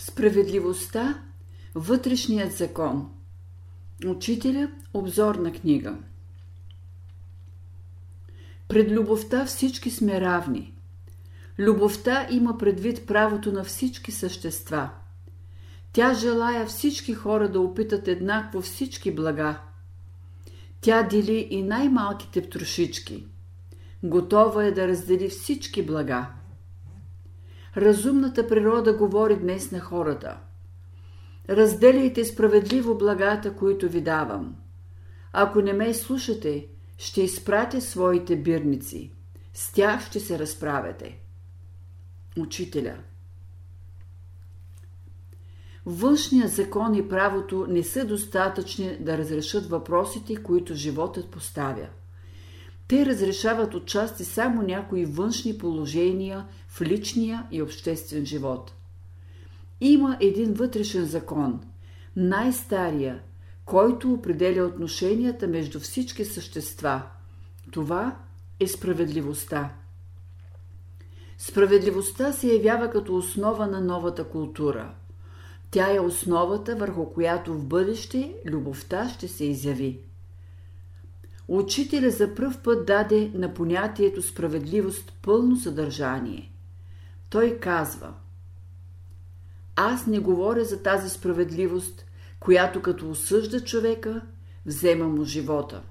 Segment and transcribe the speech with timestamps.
[0.00, 1.22] Справедливостта–
[1.74, 3.10] вътрешният закон.
[4.06, 5.96] Учителя– обзорна книга.
[8.68, 10.74] Пред любовта всички сме равни.
[11.58, 14.90] Любовта има предвид правото на всички същества.
[15.92, 19.60] Тя желая всички хора да опитат еднакво всички блага.
[20.80, 23.26] Тя дели и най-малките трошички.
[24.02, 26.37] Готова е да раздели всички блага.
[27.78, 30.38] Разумната природа говори днес на хората.
[31.48, 34.56] Разделяйте справедливо благата, които ви давам.
[35.32, 39.12] Ако не ме слушате, ще изпратя своите бирници.
[39.54, 41.18] С тях ще се разправяте.
[42.38, 42.96] Учителя
[45.86, 51.88] Външният закон и правото не са достатъчни да разрешат въпросите, които животът поставя.
[52.88, 58.72] Те разрешават отчасти само някои външни положения в личния и обществен живот.
[59.80, 61.60] Има един вътрешен закон,
[62.16, 63.20] най-стария,
[63.64, 67.02] който определя отношенията между всички същества.
[67.70, 68.16] Това
[68.60, 69.72] е справедливостта.
[71.38, 74.94] Справедливостта се явява като основа на новата култура.
[75.70, 80.07] Тя е основата, върху която в бъдеще любовта ще се изяви.
[81.48, 86.52] Учителя за пръв път даде на понятието справедливост пълно съдържание.
[87.30, 88.14] Той казва
[89.76, 92.04] Аз не говоря за тази справедливост,
[92.40, 94.22] която като осъжда човека,
[94.66, 95.82] взема му живота.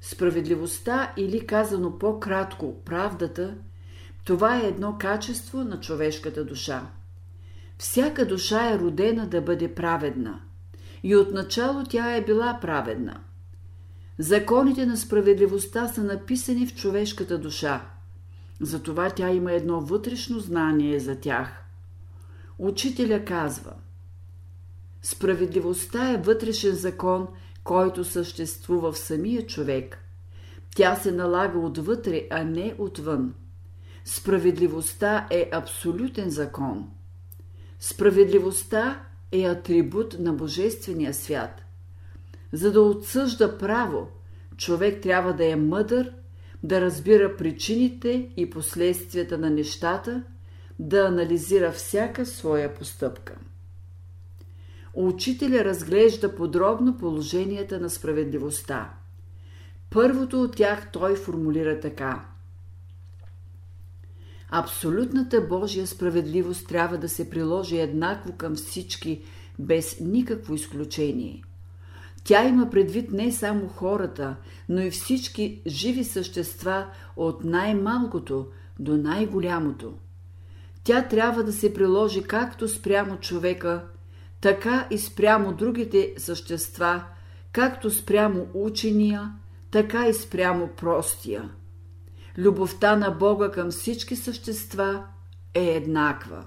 [0.00, 3.54] Справедливостта или казано по-кратко правдата,
[4.24, 6.90] това е едно качество на човешката душа.
[7.78, 10.40] Всяка душа е родена да бъде праведна.
[11.02, 13.20] И отначало тя е била праведна–
[14.20, 17.90] Законите на справедливостта са написани в човешката душа.
[18.60, 21.64] Затова тя има едно вътрешно знание за тях.
[22.58, 23.72] Учителя казва
[25.02, 27.28] Справедливостта е вътрешен закон,
[27.64, 29.98] който съществува в самия човек.
[30.76, 33.34] Тя се налага отвътре, а не отвън.
[34.04, 36.90] Справедливостта е абсолютен закон.
[37.78, 41.62] Справедливостта е атрибут на Божествения свят–
[42.52, 44.08] за да отсъжда право,
[44.56, 46.12] човек трябва да е мъдър,
[46.62, 50.22] да разбира причините и последствията на нещата,
[50.78, 53.36] да анализира всяка своя постъпка.
[54.94, 58.94] Учителя разглежда подробно положенията на справедливостта.
[59.90, 62.24] Първото от тях той формулира така.
[64.48, 69.22] Абсолютната Божия справедливост трябва да се приложи еднакво към всички,
[69.58, 71.42] без никакво изключение–
[72.24, 74.36] тя има предвид не само хората,
[74.68, 76.86] но и всички живи същества
[77.16, 78.46] от най-малкото
[78.78, 79.92] до най-голямото.
[80.84, 83.84] Тя трябва да се приложи както спрямо човека,
[84.40, 87.04] така и спрямо другите същества,
[87.52, 89.32] както спрямо учения,
[89.70, 91.50] така и спрямо простия.
[92.38, 95.04] Любовта на Бога към всички същества
[95.54, 96.44] е еднаква.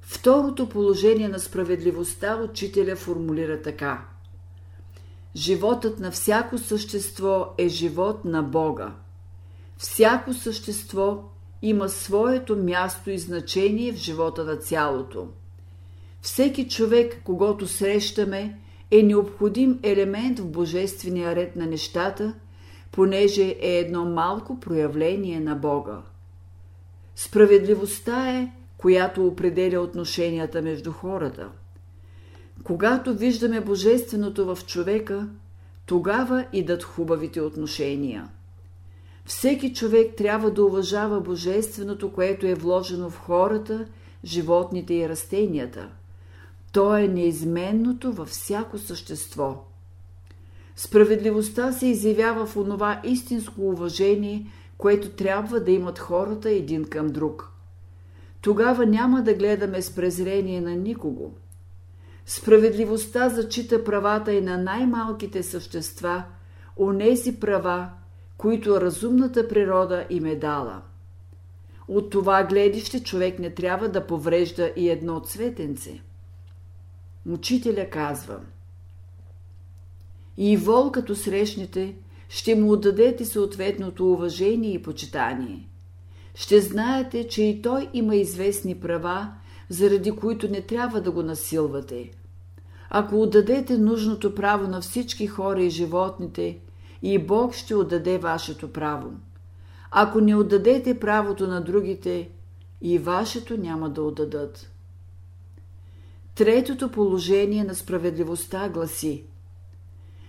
[0.00, 4.04] Второто положение на справедливостта учителя формулира така–
[5.36, 8.94] Животът на всяко същество е живот на Бога.
[9.76, 11.24] Всяко същество
[11.62, 15.28] има своето място и значение в живота на цялото.
[16.20, 18.58] Всеки човек, когато срещаме,
[18.90, 22.34] е необходим елемент в божествения ред на нещата,
[22.92, 26.02] понеже е едно малко проявление на Бога.
[27.16, 31.48] Справедливостта е, която определя отношенията между хората–
[32.64, 35.28] когато виждаме Божественото в човека,
[35.86, 38.28] тогава идат хубавите отношения.
[39.24, 43.86] Всеки човек трябва да уважава Божественото, което е вложено в хората,
[44.24, 45.88] животните и растенията.
[46.72, 49.64] То е неизменното във всяко същество.
[50.76, 54.46] Справедливостта се изявява в онова истинско уважение,
[54.78, 57.52] което трябва да имат хората един към друг.
[58.40, 61.34] Тогава няма да гледаме с презрение на никого–
[62.26, 66.24] Справедливостта зачита правата и на най-малките същества,
[66.76, 67.90] онези права,
[68.36, 70.82] които разумната природа им е дала.
[71.88, 76.02] От това гледище човек не трябва да поврежда и едно цветенце.
[77.30, 78.40] Учителя казва
[80.36, 81.94] И вол като срещнете,
[82.28, 85.68] ще му отдадете съответното уважение и почитание.
[86.34, 89.32] Ще знаете, че и той има известни права,
[89.68, 92.10] заради които не трябва да го насилвате.
[92.90, 96.58] Ако отдадете нужното право на всички хора и животните,
[97.02, 99.10] и Бог ще отдаде вашето право.
[99.90, 102.30] Ако не отдадете правото на другите,
[102.80, 104.70] и вашето няма да отдадат.
[106.34, 109.24] Третото положение на справедливостта гласи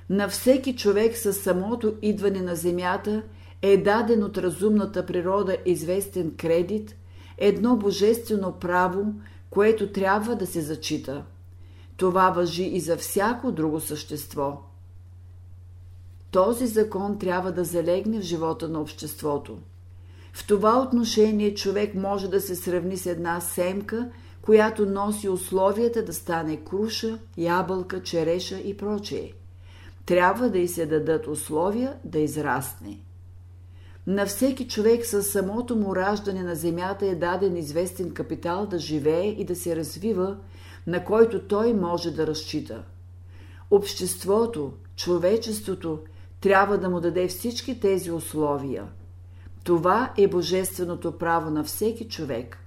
[0.10, 3.24] На всеки човек със самото идване на земята
[3.62, 6.95] е даден от разумната природа известен кредит,
[7.38, 9.13] едно божествено право,
[9.50, 11.24] което трябва да се зачита.
[11.98, 14.62] Това въжи и за всяко друго същество.
[16.31, 19.57] Този закон трябва да залегне в живота на обществото.
[20.34, 24.10] В това отношение човек може да се сравни с една семка,
[24.42, 29.31] която носи условията да стане круша, ябълка, череша и прочее.
[30.06, 33.00] Трябва да й се дадат условия да израсне.
[34.07, 39.27] На всеки човек със самото му раждане на земята е даден известен капитал да живее
[39.27, 40.38] и да се развива,
[40.88, 42.83] на който той може да разчита.
[43.71, 46.00] Обществото, човечеството
[46.42, 48.88] трябва да му даде всички тези условия.
[49.63, 52.57] Това е божественото право на всеки човек.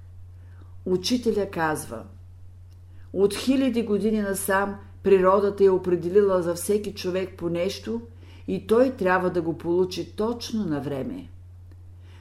[0.85, 2.03] Учителя казва
[3.13, 8.01] От хиляди години насам природата е определила за всеки човек по нещо
[8.49, 11.29] и той трябва да го получи точно на време.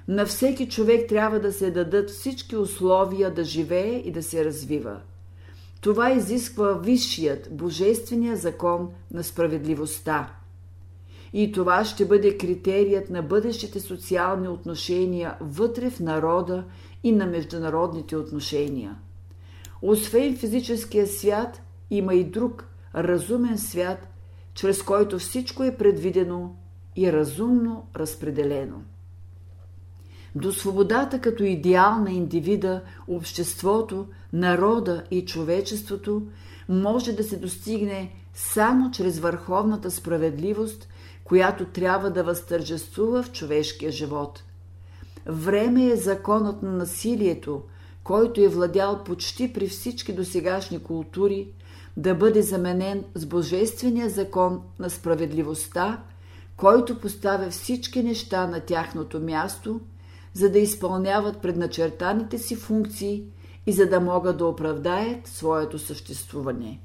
[0.08, 5.00] На всеки човек трябва да се дадат всички условия да живее и да се развива.
[5.82, 10.34] Това изисква висшият, божествения закон на справедливостта.
[11.34, 16.64] И това ще бъде критерият на бъдещите социални отношения вътре в народа
[17.04, 18.96] и на международните отношения.
[19.82, 22.66] Освен физическия свят, има и друг,
[22.96, 24.08] разумен свят,
[24.54, 26.56] чрез който всичко е предвидено
[26.96, 28.84] и разумно разпределено.
[30.36, 36.28] До свободата като идеал на индивида, обществото, народа и човечеството
[36.70, 40.88] може да се достигне само чрез върховната справедливост,
[41.24, 44.44] която трябва да възтържествува в човешкия живот.
[45.26, 47.62] Време е законът на насилието,
[48.04, 51.48] който е владял почти при всички досегашни култури,
[52.00, 56.04] да бъде заменен с Божествения закон на справедливостта,
[56.58, 59.80] който поставя всички неща на тяхното място–
[60.34, 63.24] за да изпълняват предначертаните си функции
[63.66, 66.80] и за да могат да оправдаят своето съществуване.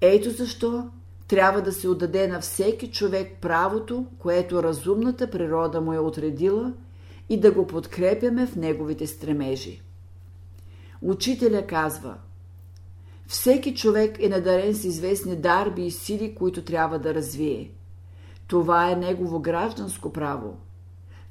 [0.00, 0.90] Ето защо
[1.28, 6.72] трябва да се отдаде на всеки човек правото, което разумната природа му е отредила
[7.28, 9.82] и да го подкрепяме в неговите стремежи.
[11.02, 12.14] Учителя казва
[13.26, 17.70] Всеки човек е надарен с известни дарби и сили, които трябва да развие.
[18.46, 20.56] Това е негово гражданско право–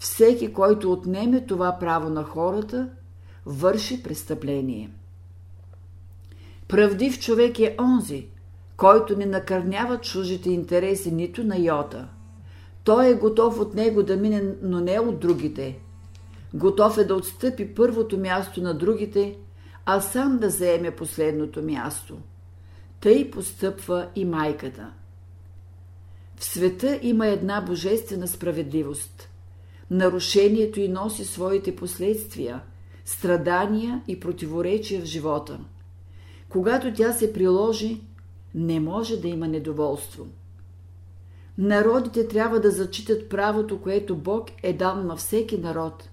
[0.04, 2.90] всеки, който отнеме това право на хората,
[3.46, 4.90] върши престъпление.
[6.68, 8.28] Правдив човек е онзи,
[8.78, 12.08] който не накърнява чужите интереси нито на йота.
[12.84, 15.80] Той е готов от него да мине, но не от другите.
[16.54, 19.38] Готов е да отстъпи първото място на другите,
[19.86, 22.18] а сам да заеме последното място.
[23.00, 24.94] Тъй постъпва и майката.
[26.36, 29.30] В света има една божествена справедливост–
[29.92, 32.62] нарушението и носи своите последствия,
[33.06, 35.60] страдания и противоречия в живота.
[36.50, 38.02] Когато тя се приложи,
[38.56, 40.28] не може да има недоволство.
[41.58, 46.10] Народите трябва да зачитат правото, което Бог е дал на всеки народ.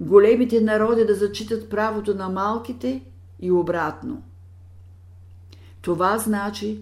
[0.00, 3.02] Големите народи да зачитат правото на малките
[3.40, 4.22] и обратно.
[5.82, 6.80] Това значи,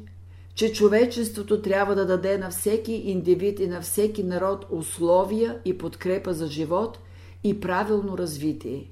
[0.55, 6.35] че човечеството трябва да даде на всеки индивид и на всеки народ условия и подкрепа
[6.35, 6.99] за живот
[7.45, 8.91] и правилно развитие.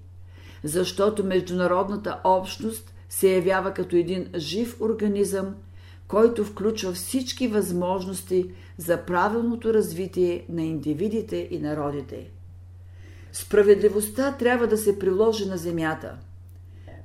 [0.64, 5.54] Защото международната общност се явява като един жив организъм,
[6.08, 12.30] който включва всички възможности за правилното развитие на индивидите и народите.
[13.32, 16.16] Справедливостта трябва да се приложи на земята.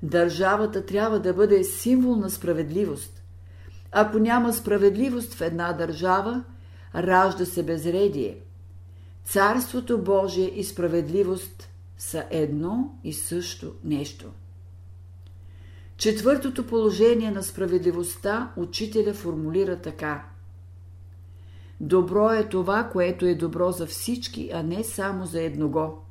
[0.03, 3.22] Държавата трябва да бъде символ на справедливост.
[3.91, 6.44] Ако няма справедливост в една държава,
[6.96, 8.38] ражда се безредие.
[9.25, 14.32] Царството Божие и справедливост са едно и също нещо.
[15.98, 20.25] Четвъртото положение на справедливостта учителя формулира така.
[21.79, 26.04] Добро е това, което е добро за всички, а не само за едного.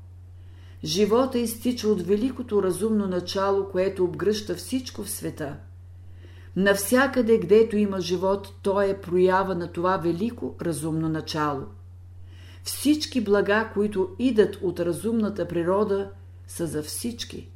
[0.84, 5.56] Живота изтича от великото разумно начало, което обгръща всичко в света–
[6.56, 11.62] Навсякъде, гдето има живот, то е проява на това велико разумно начало.
[12.62, 16.10] Всички блага, които идат от разумната природа,
[16.46, 17.48] са за всички.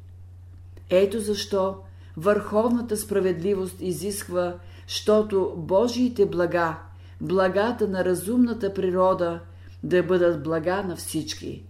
[0.89, 1.75] Ето защо
[2.17, 4.55] върховната справедливост изисква,
[4.87, 6.79] щото Божиите блага,
[7.21, 9.39] благата на разумната природа,
[9.83, 11.63] да бъдат блага на всички.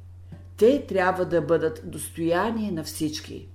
[0.60, 3.48] Те трябва да бъдат достояние на всички.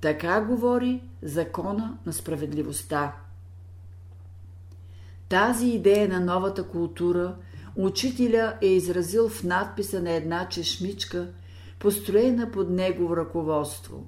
[0.00, 3.16] Така говори закона на справедливостта.
[5.28, 7.36] Тази идея на новата култура
[7.76, 11.28] учителя е изразил в надписа на една чешмичка,
[11.78, 14.06] построена под негово ръководство.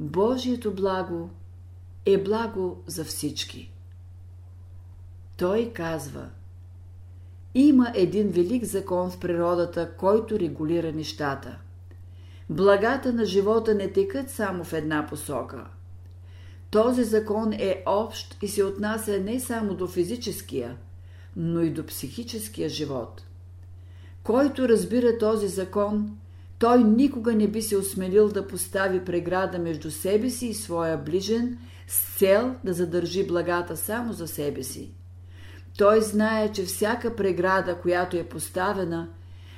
[0.00, 1.30] Божието благо
[2.06, 3.72] е благо за всички.
[5.36, 6.28] Той казва
[7.54, 11.58] Има един велик закон в природата, който регулира нещата.
[12.50, 15.64] Благата на живота не текат само в една посока.
[16.70, 20.76] Този закон е общ и се отнася не само до физическия,
[21.36, 23.22] но и до психическия живот.
[24.22, 26.16] Който разбира този закон,
[26.58, 31.58] той никога не би се осмелил да постави преграда между себе си и своя ближен
[31.86, 34.90] с цел да задържи благата само за себе си.
[35.78, 39.08] Той знае, че всяка преграда, която е поставена,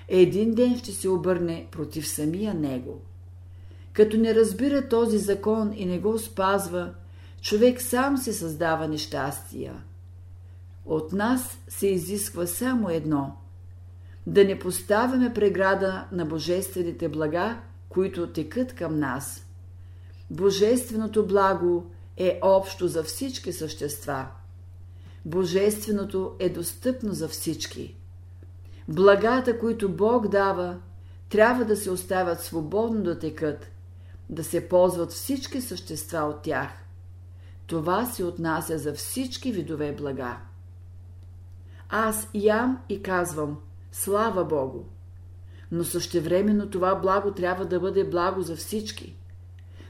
[0.08, 3.00] един ден ще се обърне против самия него.
[3.92, 6.94] Като не разбира този закон и не го спазва,
[7.40, 9.74] човек сам се създава нещастия.
[10.86, 13.36] От нас се изисква само едно–
[14.26, 19.46] да не поставяме преграда на божествените блага, които текат към нас.
[20.30, 21.86] Божественото благо
[22.16, 24.26] е общо за всички същества.
[25.24, 27.96] Божественото е достъпно за всички.
[28.88, 30.78] Благата, които Бог дава,
[31.28, 33.70] трябва да се оставят свободно да текат,
[34.30, 36.70] да се ползват всички същества от тях.
[37.66, 40.38] Това се отнася за всички видове блага.
[41.88, 43.58] Аз ям и казвам–
[43.92, 44.78] Слава Богу!
[45.72, 49.16] Но същевременно това благо трябва да бъде благо за всички.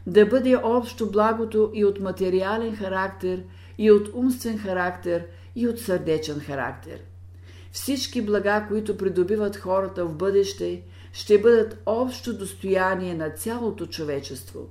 [0.07, 3.45] Да бъде общо благото и от материален характер,
[3.81, 7.01] и от умствен характер, и от сърдечен характер.
[7.73, 10.83] Всички блага, които придобиват хората в бъдеще,
[11.13, 14.69] ще бъдат общо достояние на цялото човечество.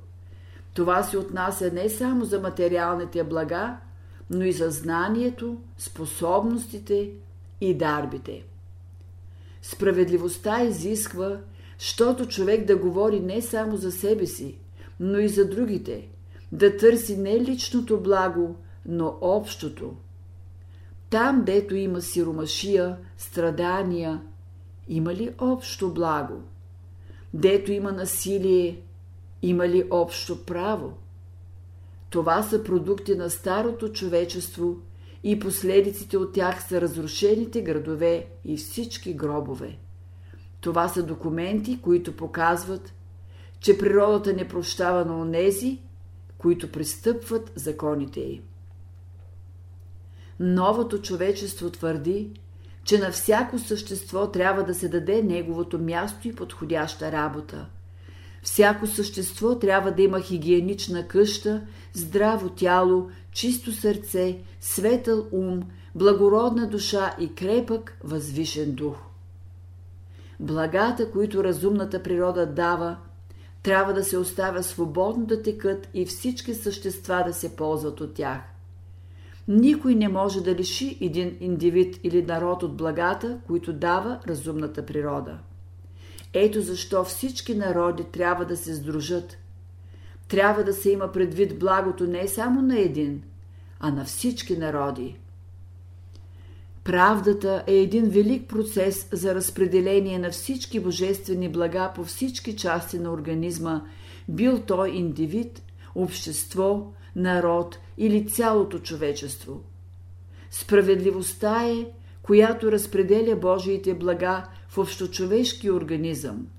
[0.74, 3.78] Това се отнася не само за материалните блага,
[4.30, 7.10] но и за знанието, способностите
[7.62, 8.44] и дарбите.
[9.62, 11.38] Справедливостта изисква,
[11.78, 14.58] щото човек да говори не само за себе си,
[15.00, 16.08] но и за другите,
[16.52, 18.56] да търси не личното благо,
[18.92, 19.94] но общото.
[21.10, 24.22] Там, дето има сиромашия, страдания,
[24.88, 26.42] има ли общо благо?
[27.34, 28.82] Дето има насилие,
[29.42, 30.94] има ли общо право?
[32.10, 34.76] Това са продукти на старото човечество
[35.24, 39.78] и последиците от тях са разрушените градове и всички гробове.
[40.62, 42.94] Това са документи, които показват,
[43.60, 45.82] че природата не прощава на онези,
[46.38, 48.42] които пристъпват законите й.
[50.40, 52.30] Новото човечество твърди,
[52.84, 57.66] че на всяко същество трябва да се даде неговото място и подходяща работа.
[58.44, 61.62] Всяко същество трябва да има хигиенична къща,
[61.94, 65.62] здраво тяло, чисто сърце, светъл ум,
[65.96, 68.98] благородна душа и крепък, възвишен дух.
[70.40, 72.98] Благата, които разумната природа дава,
[73.64, 78.40] трябва да се оставя свободно да текат и всички същества да се ползват от тях.
[79.50, 85.40] Никой не може да лиши един индивид или народ от благата, които дава разумната природа.
[86.34, 89.38] Ето защо всички народи трябва да се сдружат–
[90.30, 93.24] трябва да се има предвид благото не само на един,
[93.80, 95.16] а на всички народи.
[96.84, 103.12] Правдата е един велик процес за разпределение на всички божествени блага по всички части на
[103.12, 103.82] организма,
[104.28, 105.62] бил той индивид,
[105.96, 109.64] общество, народ или цялото човечество.
[110.52, 111.86] Справедливостта е,
[112.22, 116.48] която разпределя Божиите блага в общочовешки организъм–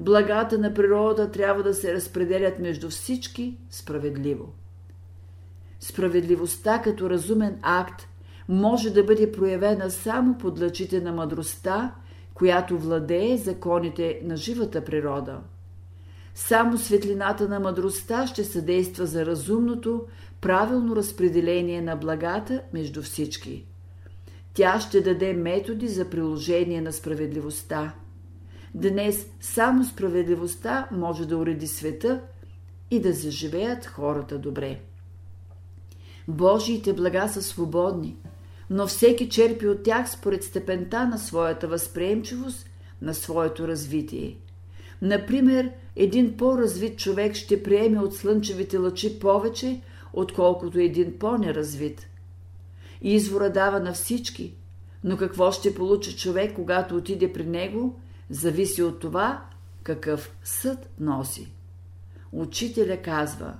[0.00, 4.52] благата на природа трябва да се разпределят между всички справедливо.
[5.80, 8.08] Справедливостта като разумен акт
[8.48, 11.94] може да бъде проявена само под лъчите на мъдростта,
[12.34, 15.40] която владее законите на живата природа.
[16.46, 20.06] Само светлината на мъдростта ще съдейства за разумното,
[20.40, 23.64] правилно разпределение на благата между всички.
[24.54, 27.94] Тя ще даде методи за приложение на справедливостта–
[28.74, 32.20] Днес само справедливостта може да уреди света
[32.90, 34.80] и да заживеят хората добре.
[36.28, 38.16] Божиите блага са свободни,
[38.70, 42.66] но всеки черпи от тях според степента на своята възприемчивост,
[43.02, 44.36] на своето развитие.
[45.02, 49.80] Например, един по-развит човек ще приеме от слънчевите лъчи повече,
[50.12, 52.06] отколкото един по-неразвит.
[53.02, 54.54] Извора дава на всички,
[55.04, 59.44] но какво ще получи човек, когато отиде при него– зависи от това,
[59.82, 61.52] какъв съд носи.
[62.32, 63.54] Учителя казва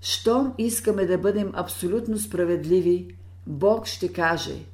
[0.00, 4.64] Щом искаме да бъдем абсолютно справедливи, Бог ще каже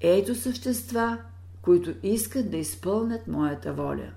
[0.00, 1.18] Ето същества,
[1.62, 4.12] които искат да изпълнят моята воля.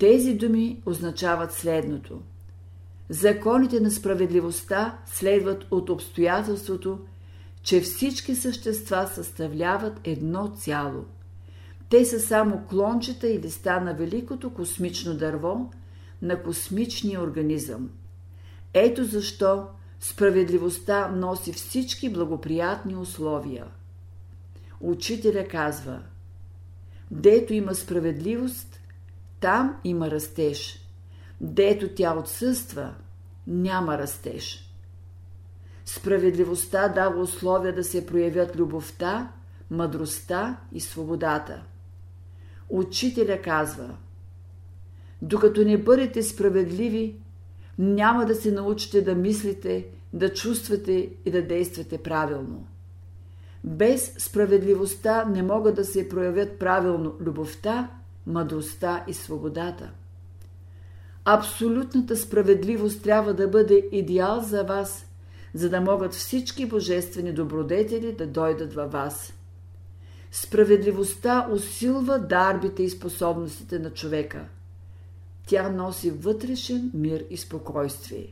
[0.00, 2.22] Тези думи означават следното.
[3.08, 6.98] Законите на справедливостта следват от обстоятелството,
[7.62, 11.04] че всички същества съставляват едно цяло.
[11.88, 15.70] Те са само клончета и листа на великото космично дърво,
[16.22, 17.90] на космичния организъм.
[18.74, 19.66] Ето защо
[20.00, 23.66] справедливостта носи всички благоприятни условия.
[24.80, 26.02] Учителя казва,
[27.10, 28.79] дето има справедливост,
[29.40, 30.86] там има растеж.
[31.40, 32.94] Дето тя отсъства,
[33.46, 34.72] няма растеж.
[35.84, 39.32] Справедливостта дава условия да се проявят любовта,
[39.70, 41.62] мъдростта и свободата.
[42.68, 43.96] Учителя казва
[45.22, 47.16] Докато не бъдете справедливи,
[47.78, 52.66] няма да се научите да мислите, да чувствате и да действате правилно.
[53.64, 59.90] Без справедливостта не могат да се проявят правилно любовта, мъдростта и свободата.
[61.24, 65.06] Абсолютната справедливост трябва да бъде идеал за вас,
[65.54, 69.32] за да могат всички божествени добродетели да дойдат във вас.
[70.32, 74.44] Справедливостта усилва дарбите и способностите на човека.
[75.46, 78.26] Тя носи вътрешен мир и спокойствие.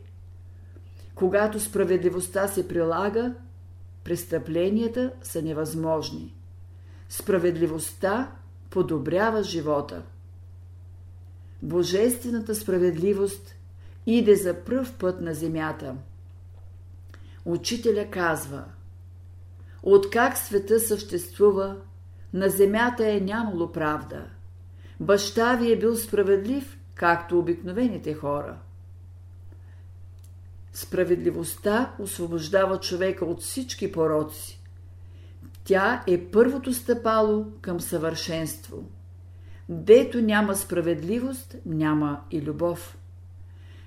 [1.15, 3.33] Когато справедливостта се прилага,
[4.03, 6.35] престъпленията са невъзможни.
[7.09, 8.31] Справедливостта
[8.69, 10.03] подобрява живота.
[11.61, 13.55] Божествената справедливост
[14.05, 15.95] иде за пръв път на земята.
[17.45, 18.65] Учителя казва
[19.83, 21.75] Откак света съществува,
[22.33, 24.25] на земята е нямало правда.
[24.99, 28.57] Баща ви е бил справедлив, както обикновените хора.
[30.73, 34.58] Справедливостта освобождава човека от всички пороци.
[35.63, 38.83] Тя е първото стъпало към съвършенство.
[39.69, 42.97] Дето няма справедливост, няма и любов.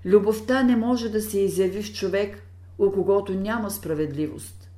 [0.05, 2.43] Любовта не може да се изяви в човек,
[2.79, 4.71] у когото няма справедливост.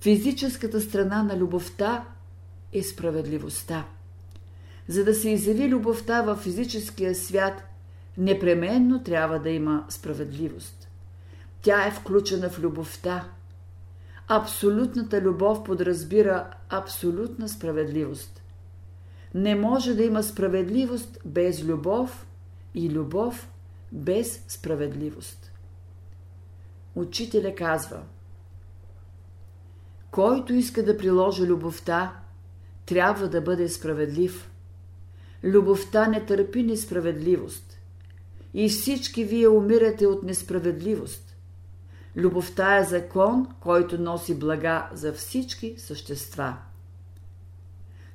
[0.00, 2.04] Физическата страна на любовта
[2.72, 3.84] е справедливостта.
[4.88, 7.62] За да се изяви любовта в физическия свят,
[8.18, 10.88] непременно трябва да има справедливост.
[11.62, 13.28] Тя е включена в любовта.
[14.28, 18.42] Абсолютната любов подразбира абсолютна справедливост.
[19.34, 22.26] Не може да има справедливост без любов
[22.74, 23.50] и любов
[23.92, 25.52] без справедливост.
[26.94, 28.02] Учителя казва
[30.10, 32.20] Който иска да приложи любовта,
[32.86, 34.50] трябва да бъде справедлив.
[35.44, 37.78] Любовта не търпи несправедливост.
[38.54, 41.35] И всички вие умирате от несправедливост.
[42.16, 46.56] Любовта е закон, който носи блага за всички същества.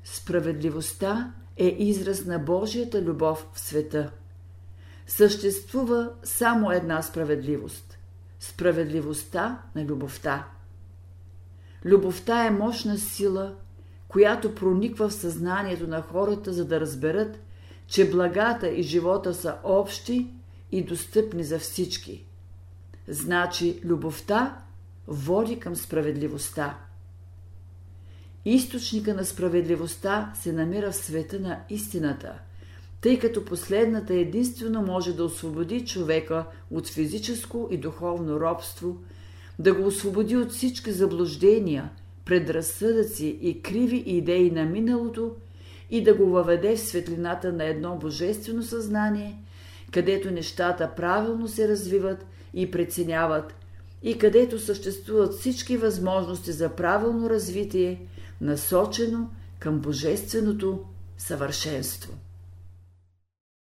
[0.04, 4.12] Справедливостта е израз на Божията любов в света.
[5.08, 7.98] Съществува само една справедливост–
[8.40, 10.48] справедливостта на любовта.
[11.86, 13.56] Любовта е мощна сила,
[14.08, 17.40] която прониква в съзнанието на хората, за да разберат,
[17.88, 20.34] че благата и живота са общи
[20.72, 22.26] и достъпни за всички.
[23.12, 24.58] Значи любовта
[25.08, 26.78] води към справедливостта.
[28.46, 32.34] Източника на справедливостта се намира в света на истината,
[33.02, 38.98] тъй като последната единствено може да освободи човека от физическо и духовно робство,
[39.60, 41.90] да го освободи от всички заблуждения,
[42.26, 45.36] предразсъдъци и криви идеи на миналото
[45.90, 49.44] и да го въведе в светлината на едно божествено съзнание,
[49.92, 53.54] където нещата правилно се развиват и преценяват,
[54.04, 58.08] и където съществуват всички възможности за правилно развитие,
[58.42, 60.84] насочено към божественото
[61.18, 62.14] съвършенство.